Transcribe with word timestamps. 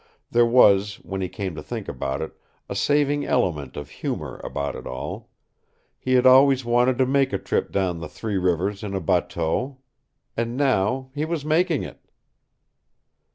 There 0.31 0.47
was, 0.47 0.95
when 1.03 1.21
he 1.21 1.29
came 1.29 1.53
to 1.53 1.61
think 1.61 1.87
about 1.87 2.23
it, 2.23 2.35
a 2.67 2.73
saving 2.73 3.23
element 3.23 3.77
of 3.77 3.91
humor 4.01 4.41
about 4.43 4.75
it 4.75 4.87
all. 4.87 5.29
He 5.99 6.13
had 6.13 6.25
always 6.25 6.65
wanted 6.65 6.97
to 6.97 7.05
make 7.05 7.31
a 7.31 7.37
trip 7.37 7.71
down 7.71 7.99
the 7.99 8.09
Three 8.09 8.39
Rivers 8.39 8.81
in 8.81 8.95
a 8.95 8.99
bateau. 8.99 9.77
And 10.35 10.57
now 10.57 11.11
he 11.13 11.23
was 11.23 11.45
making 11.45 11.83
it! 11.83 12.01